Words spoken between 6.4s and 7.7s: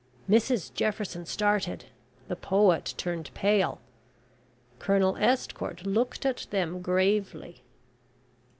them gravely.